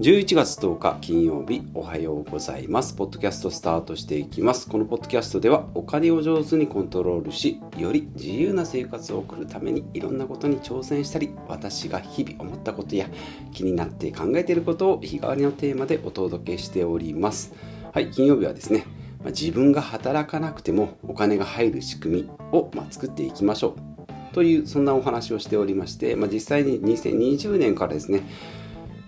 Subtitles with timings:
[0.00, 2.94] 11月10日金曜日おはようございます。
[2.94, 4.68] ポッドキャストスタートしていきます。
[4.68, 13.08] このポッドキャストではお金を上手にコントロールし、より自由な生活を送るためにいろんなことに挑戦したり、私が日々思ったことや
[13.52, 17.52] 気になって考えていることを日替わりのテーマでお届けしております。
[17.92, 18.86] はい、金曜日はですね、
[19.24, 23.88] 自分が働かなくてもお金が入る仕組みを作っていきましょう。
[24.32, 28.22] というそんなお話をしておりまして、まあ、実際に2020年からですね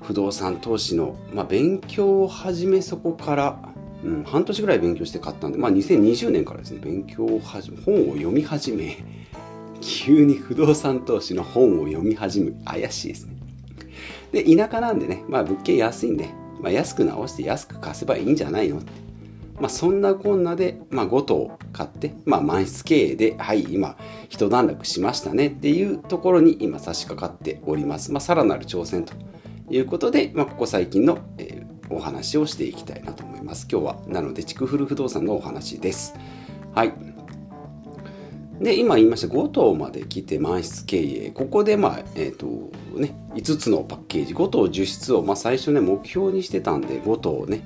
[0.02, 3.58] 不動産投資の、まあ、勉強を始めそこから、
[4.04, 8.98] うん、半年ぐらい勉強して買ったんで、まあ、2020年からですね勉強をはじ本を読み始め
[9.80, 13.36] 急に不動産投資の本を読み始め怪しいですね
[14.32, 16.28] で田舎なんでね、まあ、物件安いんで、
[16.60, 19.10] まあ、安く直して安く貸せばいいんじゃないのって
[19.60, 23.96] まあ、そんなこんなで、まあ、5棟買って、まあ、満室経営で、はい、今、
[24.30, 28.10] 一段落しましたねっていうところに今差し掛かっております。
[28.10, 29.12] まあ、さらなる挑戦と
[29.70, 33.66] いうことで、まあ、ここ最近の、えー、お話をしていきたいなと思います。
[33.70, 36.14] 今日は、なので、築古不動産のお話です。
[36.74, 36.92] はい。
[38.60, 41.30] で、今言いました5棟まで来て満室経営。
[41.30, 42.46] ここで、まあ、えっ、ー、と、
[42.94, 47.62] ね、5つのパッケージ、5棟10室を、まあ、最初ね、目標にしてたんで、5棟ね、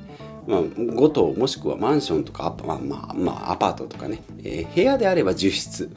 [0.46, 5.90] まあ、5棟もしくはマンションとか、まあ、まあ、まあ、アパートとかね、えー、部屋であれば10室。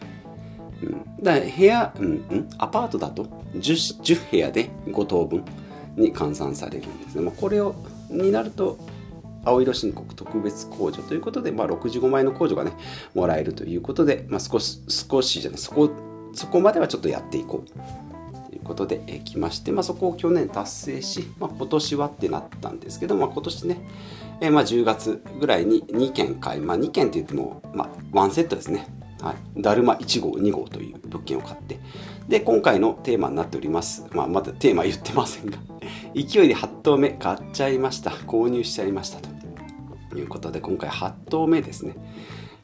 [0.82, 3.24] うん、だ部屋、うん、うん、アパートだと
[3.56, 5.44] 10, 10部屋で5棟分。
[5.98, 7.22] に換算されるんですね。
[7.22, 7.76] まあ、これを
[8.10, 8.78] になると
[9.44, 12.74] 青色申告特別控除ということで、まあ、65万円の控除がね
[13.14, 15.90] もらえるということで、まあ、少し少しじゃないそこ
[16.34, 23.78] そこまではちょっとやっていこうということで、えー、来まして、まあ、そこを去年達成し、まあ、今年はってなったんですけど、まあ、今年ね、
[24.42, 28.88] え、まあ10月ぐらいに2件買い、まあ、2件って言っても、まあ、1セットですね
[29.22, 31.80] はい、だるま1号2号という物件を買って
[32.28, 35.58] で今回のテーマになっております、まあ、まだテーマ言ってませんが。
[36.14, 38.12] 勢いで8頭目買っちゃいました。
[38.12, 39.38] 購入しちゃいましたと。
[40.16, 41.96] いうことで今回8頭目ですね。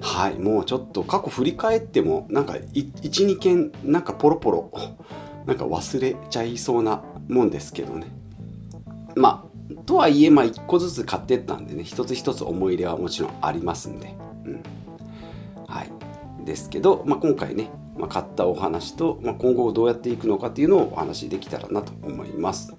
[0.01, 4.69] はいもうちょっと過去振り返ってもなんか12件なんかポロポロ
[5.45, 8.07] なんか忘れちゃいそうなもんですけどね。
[9.15, 14.63] まあとはいえまあ1個ずつ買ってったんでね一つ一つ思い入れはもちろんありますんで、うん、
[16.45, 22.75] ですけど、まあ、今回ね、まあ、買ったお話と、まあ、今後どうやっていくのかっていうのをお話できたらなと思います。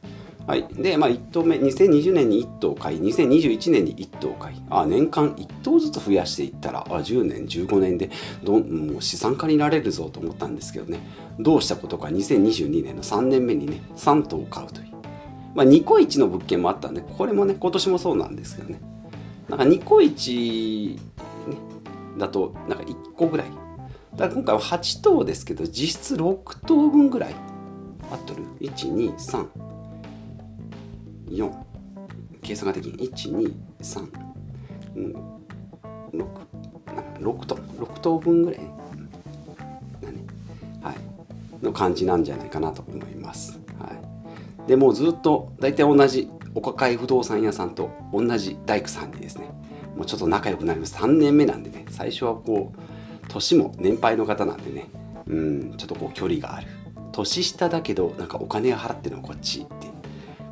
[0.46, 0.66] はい。
[0.74, 8.10] で、まあ、1頭目、2020年に1頭買い、2021年に1頭買い、あ、年間1頭ずつ増やしていったら、あ、10年、15年で
[8.42, 11.00] ど、もう資産家になれるぞと思ったんですけどね、
[11.38, 14.88] どうしたことか、2022年の3年目にね、3頭買うという。
[15.54, 18.80] まあ、ニコイチの物件もあったんで、これもね、今年もそうなんですけどね。
[19.48, 20.98] なんかニコイチ、
[22.18, 23.50] だと、なんか1個ぐらい。
[24.12, 27.34] だから今回は8頭ですけど、実質6頭分ぐらい。
[28.10, 29.48] 合っとる ?1、2、3。
[31.30, 31.52] 4
[32.42, 32.92] 計算ができん。
[32.92, 33.54] 123、
[34.96, 35.14] うん、
[36.12, 36.44] 6
[37.20, 38.18] 6と6等。
[38.18, 38.70] 分ぐらい、ね、
[40.82, 43.90] はい、の感じなんじゃないかなと思います、は
[44.66, 49.53] い、でもうずっと大体同じお抱え不動産屋さんと同じ大工さんにですね
[49.96, 50.94] もうちょっと仲良くなります。
[50.96, 54.88] 3年目なんでね最初はこう年も年配の方なんでね
[55.26, 56.66] うんちょっとこう距離がある。
[57.12, 59.94] 年下だけどなんかお金を払ってるのこっちって。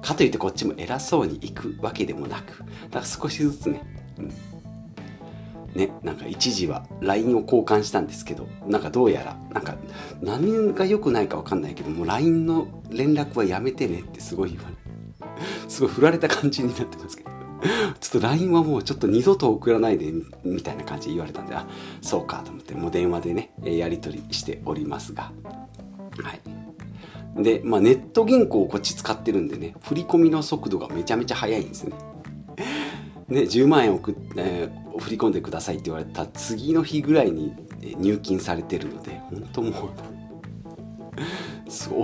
[0.02, 3.82] かといってこっちも偉そうに行くわけでもなくだから少しずつね、
[4.18, 4.28] うん、
[5.74, 9.76] ねなんか一時は LINE を交換したんですけどなんかどうやらなんか
[10.20, 14.76] 何が良くないか分かんないけども LINE の連絡はやめてねってすごい言われ
[15.68, 17.21] すごい振られた感じになってますけど。
[18.00, 20.12] ちょっと LINE はもうちょっと二度と送らないで
[20.44, 21.66] みたいな感じで言われたんであ
[22.00, 25.32] そうかと思ってもう電話でねやり取りしておりますが
[26.22, 26.62] はい
[27.36, 31.96] で、まあ、ネット銀行をこっち使ってるんでね、振り込みの速度がめちゃめちゃ速いんですね。
[33.28, 37.54] ね、10万円送っ、えー、振り込んでくださいって言われた次の日ぐらいに
[37.96, 39.72] 入金されてるので、本当もう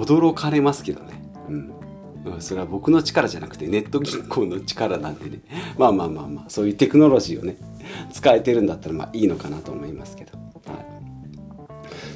[0.02, 1.22] 驚かれますけどね。
[1.48, 1.72] うん。
[2.40, 5.40] それは僕の力じゃなくてネット銀行の力なんでね。
[5.78, 7.56] まあまあまあまあ、そういうテクノロジーをね、
[8.12, 10.38] 使えてるんだったらまあいいのかなと思いますけど。
[10.38, 10.74] は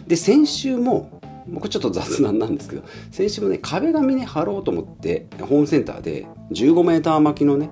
[0.07, 7.71] い、で、先週も、僕ちょっと雑談なんですけど先週もね壁紙ね貼ろうと思ってホームセンターで 15m 巻きのね、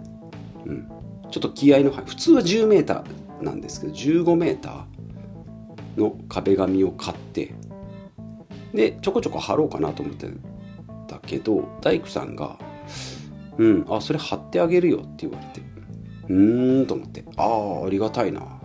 [0.67, 0.89] うん、
[1.31, 3.05] ちょっと気合の普通は 10m
[3.43, 4.85] なんですけど 15m
[5.97, 7.55] の壁紙を買って
[8.75, 10.27] でちょこちょこ貼ろうかなと思って
[11.11, 12.57] たけど大工さんが
[13.59, 15.61] 「うんあそれ貼ってあげるよ」って言われて
[16.29, 18.61] うーんと思ってああありがたいな。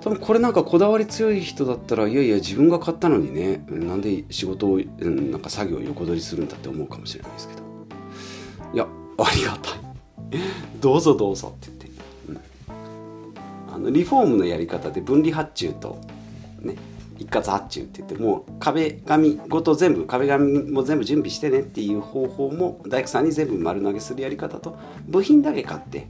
[0.00, 7.62] 多分これなんかこだわり強い人だったらいやいや自分が買ったのにねなんで仕事を、うん、なんか作業を横取りするんだって思うかもしれないですけど。
[8.74, 8.86] いや
[9.18, 9.74] ありがたい。
[10.80, 11.88] どうぞどうぞって言って、
[12.28, 15.98] うん、あのリフォームのやり方で分離発注と
[16.60, 16.76] ね。
[17.18, 26.06] 一括発注って言ってもう壁紙ごと全部壁紙も全部準備してねっていう方法も大工さんに全部丸投げするやり方と部品だけ買って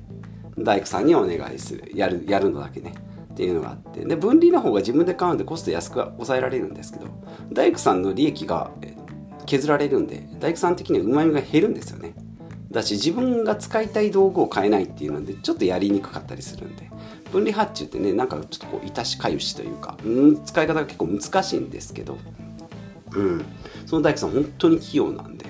[0.58, 2.94] 大工さんにお願いするやるやるのだけね
[3.32, 7.06] っていうのがあってで分離の方が自分で買うんでコスト安く抑えられるんですけど
[7.52, 8.70] 大工さんの利益が
[9.46, 12.14] 削られるんで大工さん的にはうまみが減るんですよね。
[12.70, 16.90] だし自分が使いたい道具を変えないっていうのでちょっとやりにくかったりするんで。
[17.32, 22.18] 分離発注ってねなんかちょっとこういたしかゆしというか、うん、使い方が結構難しいんですけど、
[23.12, 23.44] うん、
[23.86, 25.46] その大工さん本当に器用なんで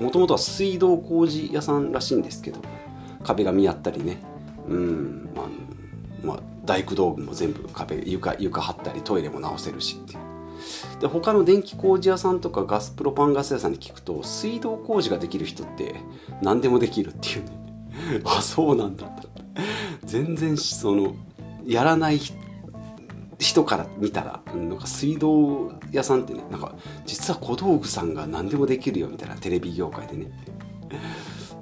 [0.00, 2.60] もともとは水道工事屋さんらしいんですけど
[3.24, 4.18] 壁紙やったりね
[4.68, 5.28] うん。
[5.36, 10.18] あまあ、大工道具も全部壁床床張ったりトイレも直せるしっていう。
[11.00, 15.94] で他の電気工事屋さんとかガスプロパンガス屋さんに聞くと水道工事ができる人って
[16.42, 17.50] 何でもできるっていうね。
[18.24, 19.28] あそうなんだって。
[20.08, 21.14] 全然その
[21.66, 22.18] やらない
[23.38, 26.74] 人から見たらなんか水道屋さんってねなんか
[27.04, 30.26] 実は小道具さんが何でもできるよみたいなテレビ業界でね。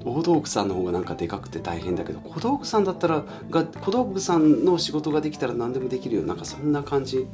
[0.04, 7.26] 大道具さんの方がなんかでかくて大変だけど小道具さんだったらが小道具さんの仕事ができたら何でもできるよなんかそんな感じ、ね、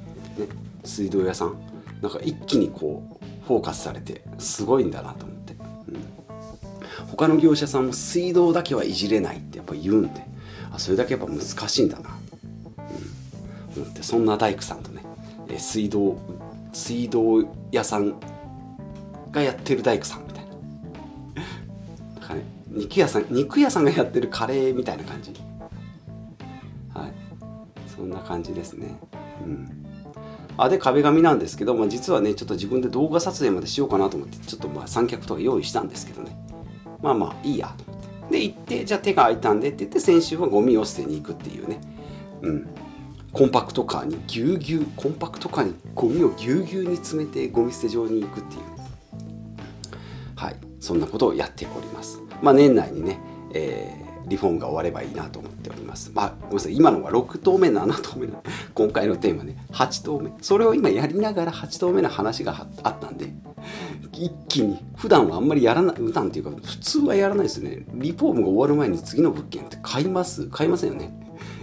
[0.83, 1.57] 水道屋さん。
[2.01, 10.32] なんか一気にこうフォーカスされてすごいんだなと思って、うん、他の業者さんも水道だけはいじれないってやっぱ言うんで。
[10.73, 12.11] あそれだけやっぱ難しいんだな、
[13.77, 15.03] うん、思ってそんな大工さんとね
[15.59, 16.19] 水道
[16.73, 18.15] 水道屋さん
[19.31, 20.51] がやってる大工さんみたいな。
[22.21, 25.33] だかね肉屋さん肉屋さんがやってるカレーみたいな感じ。
[26.95, 27.13] はい。
[27.95, 28.99] そんな感じですね。
[29.45, 29.85] うん。
[30.57, 36.35] あで壁紙なんですけど、まあ、実はねちょっと自分で動画撮影までしようかなと思ってちょっとまあ三脚とか用意したんですけどね。
[37.03, 37.92] まあまあいいやと。
[38.31, 41.81] で行ってじゃあ手が空いたんでって言って先週はゴミを捨てに行くっていうね。
[42.43, 42.69] うん。
[43.33, 48.63] コンパクトカーにぎゅうぎゅうコンパクトカーにゴミをぎゅうぎゅうに詰めてゴミ捨て場に行くっていう。
[50.37, 50.57] はい。
[50.81, 52.21] そんなことをやっております。
[52.43, 53.19] まあ年内にね、
[53.55, 56.11] えーリフォームが終わればいいなと思っております。
[56.15, 58.43] まあ、ごめんなさい、今のは6投目、7投目の、
[58.75, 60.33] 今回のテーマね、8投目。
[60.41, 63.35] それを今やりながら8投目の話があったんで、
[64.13, 67.85] 一気に、普段はあんまりやらない、普段っていうか、普通はやらないですよね。
[67.95, 70.47] リフォームが終わる前に次の物件って買います？
[70.49, 71.15] 買いませんよね。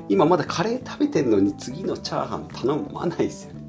[0.10, 3.60] 今まだカレー食べてんのに次のチャーハン頼まないですよね。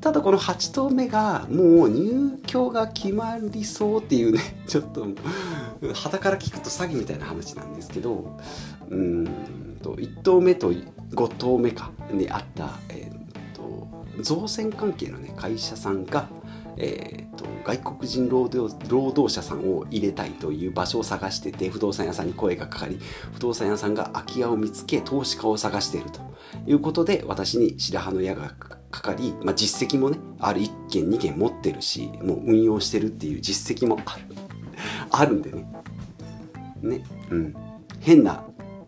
[0.00, 5.06] ただこの8投目がもう入居が決まりそうっていうねちょっと
[5.94, 8.38] 旗から聞くと詐欺みたいな話なんですけど
[8.90, 13.88] うんと1投目と5投目かにあった、えーと、
[14.22, 16.28] 造船関係の、ね、会社さんが、
[16.76, 22.98] えー、と外国人労働労働者さんを入れたいという場所を探してて不動産屋さんに声がかかり
[23.34, 26.28] 不動産屋さんが空き家を見つけ投資家を探していると。
[26.66, 28.54] いうことで私に白羽の矢が
[28.90, 34.47] かかり、まあ、実績もねある1件2件持ってるしもう運用してるっていう実績もある。
[35.10, 35.66] あるんでね。
[36.82, 37.04] ね。
[37.30, 37.54] うん。
[38.00, 38.44] 変な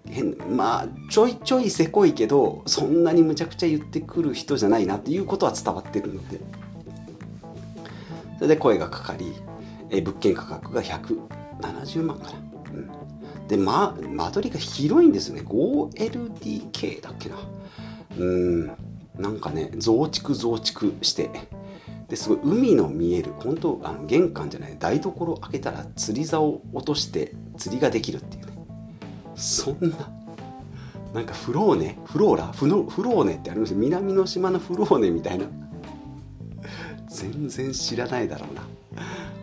[0.06, 6.40] 変なまあちょいちょいせこいけどそんなにむちゃくちゃ言ってくる人じゃないなっていうことは伝わってるので。
[8.36, 9.34] それで声がかかり
[9.90, 12.38] え物件価格が170万かな、
[12.72, 15.42] うん、でま間取りが広いんですよね。
[15.42, 17.36] 5LDK だっけな。
[18.18, 18.66] うん。
[19.18, 21.30] なんかね増築増築して。
[22.10, 28.52] ですごい海の見える本当あの玄関じゃない台所を開けたら釣り竿を落として釣りができるっていうね。
[29.36, 30.10] そんな
[31.14, 35.46] なんかフローネフローラフノフローネってあります南の島のフローネみたいな。
[37.08, 38.62] 全然知らないだろうな。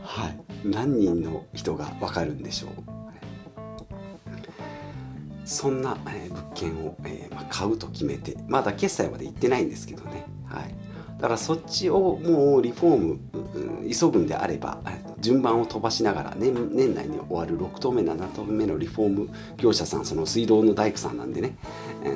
[0.03, 0.39] はい。
[0.65, 2.71] 何人の人がわかるんでしょう。
[5.45, 10.75] そんな、え物件を、えまあ買うと決めてまだ決済まで行ってないんですけどね、はい、
[11.17, 14.79] だからそっちをもうリフォーム、急ぐんであれば
[15.19, 21.57] 順番を飛ばしながら年年内に終わる6棟目7棟目のリフォーム業者さんその水道の大工さんなんでね、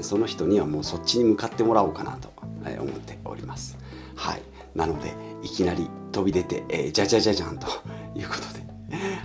[0.01, 3.77] その人にはもうそっちに向かってもらおうかなと思っております
[4.15, 4.41] はい
[4.75, 7.67] なのでいきなり飛び出て、えー、じゃじゃじゃじゃんと
[8.15, 8.62] いうことで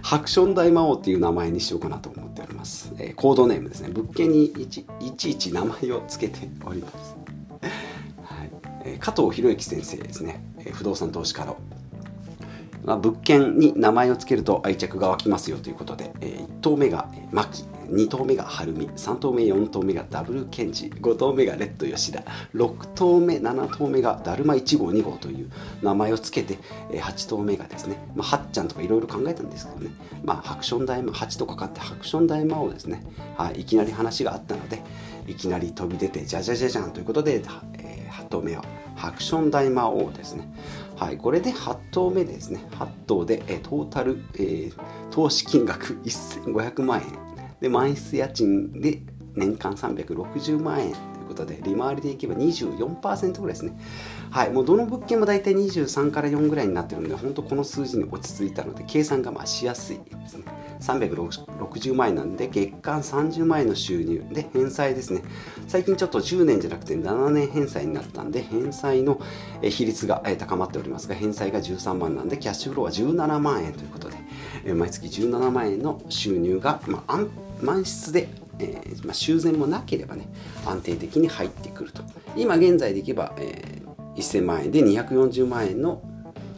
[0.03, 2.93] ハクション大魔王っていう名前にしようかなと思っております。
[2.99, 3.89] えー、コードネームですね。
[3.89, 7.26] 物件にいちいちいち名前を付けております。
[8.99, 10.43] 加藤博之先生ですね。
[10.59, 11.57] えー、不動産投資家の。
[12.85, 22.23] まあ、物件に名前を付けると愛着が湧きますよということで、えー、1棟目が、えー、牧2投目が晴海3投目4投目がダブルケンジ5投目がレッド吉田
[22.55, 25.51] 6投目7投目がだるま1号2号という
[25.83, 26.61] 名前を付けて、
[26.93, 29.91] えー、8投目がですね、まあ、はっちゃんとかいろいろ考えたんですけどね、
[30.25, 33.03] まあ、ハクション大魔8とかかってハクション大魔王ですね、
[33.37, 34.83] はい、いきなり話があったので
[35.27, 37.43] いきなり飛び出てじゃじゃじゃじゃんということで、
[37.79, 38.65] えー、8頭目は
[38.97, 40.49] ハクション大魔王ですね。
[40.97, 42.67] はい、これで8頭目ですね。
[42.73, 44.75] 8頭で、えトータル、えー、
[45.11, 47.27] 投資金額1500万円。
[47.61, 49.01] で満室家賃で
[49.35, 50.95] 年間360万円。
[51.27, 53.73] いうことで利回りでいけば24%ぐらいですね。
[54.31, 60.45] はいもうどの物件も大体23から4ぐらいになってるので本当この数字に落ち着いたので計算がまあしやすいですね。
[60.81, 65.23] 360万円なんで月間30万円の収入で返済ですね。
[65.67, 69.21] 最近ちょっと10年じゃなくて7年返済になったんで返済の
[69.63, 77.21] 比率が高まっておりますが返済が13万なんでキャッシュフローは17万円ということで毎月17万円の収入が、まあ、
[77.63, 78.29] 満室で
[78.59, 80.29] えーまあ、修繕もなければね
[80.65, 82.03] 安定的に入ってくると。
[82.37, 86.03] 今現在でいけば、えー、1000万円で240万円の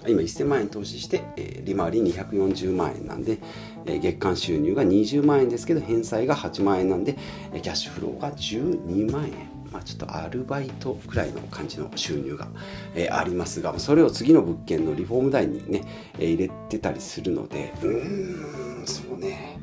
[0.06, 3.38] 今1000万円投資して、えー、利回り240万円なんで、
[3.86, 7.16] えー、月間収入が20万円ですけど返済が8万円なんで、
[7.62, 9.58] キャッシュフローが12万円。
[9.72, 12.48] まあ、ちょっとアルバイトくらいの感じの収入が、
[12.94, 15.84] えー、ありますがそれを次の物件のリフォーム代にね、
[16.18, 19.58] えー、入れてたりするのでうーんそうね。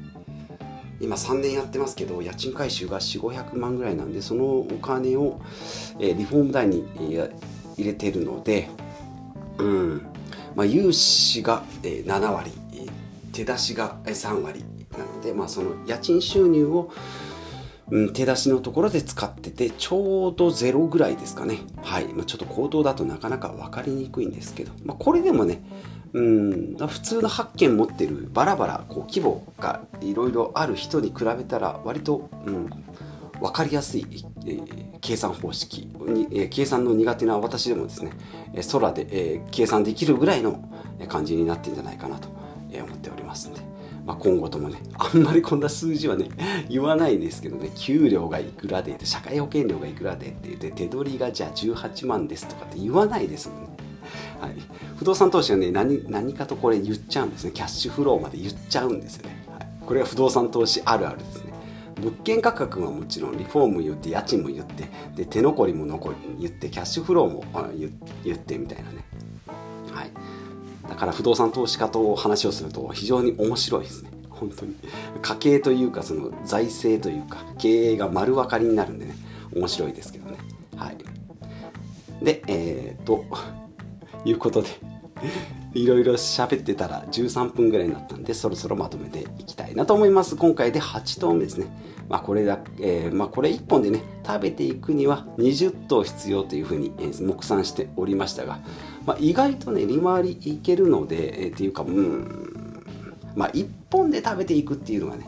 [0.99, 5.41] 今3年やってますけど家賃回収が4500万ぐらいなんでそのお金を、
[5.99, 7.31] え、リフォーム代に、え、
[7.77, 8.69] 入れてるので
[9.57, 10.01] うん。
[10.55, 12.51] まあ、融資が7割
[13.31, 14.63] 手出しが3割
[14.97, 16.91] なので、まあ、その家賃収入を、
[17.91, 21.59] うん、手出しのところで使っててちょうどゼロぐらいですかね。
[21.83, 25.61] はい、まあ、ちょっと口頭だとなかなか分かりにくいんですけど、まあ、これでもね
[26.13, 32.69] うん普通の8件持ってるバラバラこう規模がいろいろある人に比べたら割と、うん、
[33.39, 34.05] 分かりやすい、
[34.45, 35.89] えー、計算方式。
[36.07, 38.11] に、えー、計算の苦手な私でもですね、
[38.53, 40.69] えー、空で、えー、計算できるぐらいの
[41.09, 43.61] 感じになってるんじゃないかなと思っておりますんで、
[44.05, 46.29] まあ、今後ともねあんまりこんな数字はね
[46.69, 53.69] 言わないですけどね給料がいくらで社会保険料がいくらでって言って手取りがじゃあ18万ですとかって言わないですもんね。
[54.39, 54.53] はい、
[54.97, 57.51] 不動産投資はね何何かとこれ言っちゃうんですね。
[57.51, 61.55] キャッシュフローまで言っちゃうんですよね、はい、これが不動産投資あるあるですね。
[62.01, 67.43] 物件価格はもちろんリフォーム言って家賃も言ってで手残りも残り言ってキャッシュフローも
[68.23, 69.05] 言ってみたいなね、
[70.95, 74.11] だから不動産投資家と話をすると非常に面白いですね。
[74.29, 74.77] 本当に。
[75.21, 79.13] 家計というかその財政というか経営が丸分かりになるんでね。
[79.53, 80.37] 面白いですけどね。
[80.77, 80.97] はい。
[82.23, 83.25] でえー、と
[84.23, 84.69] いうことで
[85.73, 90.37] いろいろ喋ってたら13分ぐらいになったんでそろそろまとめていきたいなと思います。
[90.37, 91.67] 今回で8頭目ですね。
[92.07, 98.61] まあこれだ、えー、まあこれ1本でね食べていくには20頭必要というふうに、えー、目算しておりましたが、
[99.05, 102.81] まあ、意外とね利回りいけるので、えー、っていうかうん。
[103.35, 105.27] まあ1本で食べていくっていうのがね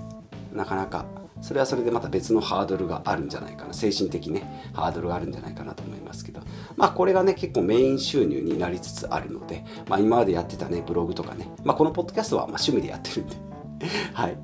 [0.53, 1.05] なかなか
[1.41, 3.73] それはそれでまた別のハードルがあるんじゃないかな。
[3.73, 6.41] 精神的ねハードルがあるんじゃないかなと思いますけど。
[6.75, 13.35] まあこれがね結構メイン収入になりつつあるので、まあ、今までやってたねブログとかね、まあ、このポッドキャストはま趣味でやってるんで。
[14.13, 14.37] はい。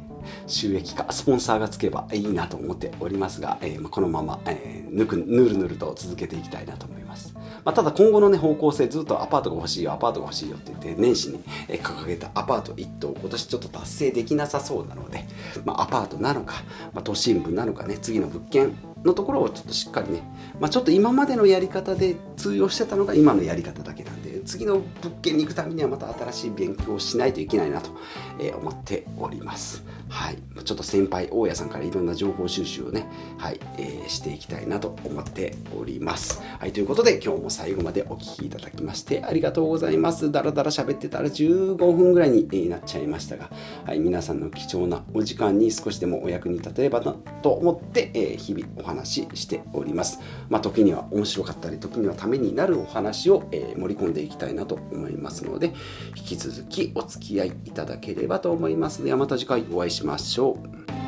[0.47, 7.02] 収益化スポンサーがつけばいいなと思っておりますが、えー、このまま、えー、ぬくぬるぬると続けていきたいなと思います、
[7.65, 15.25] まあ、ただ今後の、ね、方向性ずっとアパートが欲しいよアパートが欲しいよって言って年始に掲げたアパート1棟今年ちょっと達成できなさそうなので、
[15.65, 16.55] まあ、アパートなのか、
[16.93, 20.23] まあ、都心部なのかね次の物件のところをちょっとしっかりね、
[20.59, 27.91] まあ、ちょっと今までのやり方で通用してたのが今のやり方だけなんで次の物件に行くためにはまた新しい勉強をしないといけないなと
[28.57, 29.83] 思っております。
[30.09, 30.37] はい。
[30.63, 33.07] ちょっと先輩大家さんからいろんな情報収集をね
[33.37, 36.41] はい、えー、していきたいなと思っております。
[36.59, 40.31] はいということで今日も最後までお聴きいただきましてありがとうございます。
[40.31, 43.49] だらだら喋ってたら15分ぐらいになっちゃいましたが
[43.85, 50.19] はい皆さんの貴重なお時間に少しでもお役に立てればなと思って、えー、日々お話話しております。
[50.49, 55.73] まあ、時には面白かったり、時にはためになるお話を、えー、盛り込んでいきたいなと思いますので、
[56.15, 59.03] 引き続きお付き合いいただければと思います。
[59.03, 61.02] ではまた次回お会いしましょう。